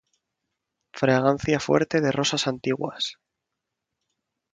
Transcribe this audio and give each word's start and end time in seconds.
Fragancia 0.95 1.59
fuerte 1.59 2.01
de 2.01 2.11
rosas 2.11 2.47
antiguas. 2.47 3.19